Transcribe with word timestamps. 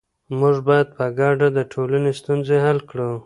موږ 0.39 0.55
باید 0.67 0.87
په 0.97 1.05
ګډه 1.19 1.47
د 1.53 1.59
ټولنې 1.71 2.11
ستونزې 2.19 2.57
حل 2.65 2.79
کړو. 2.89 3.11